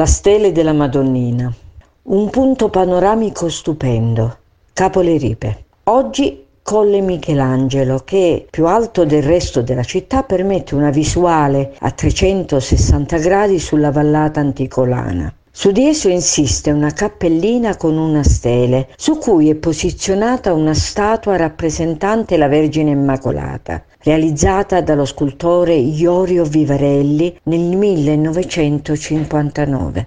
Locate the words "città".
9.82-10.22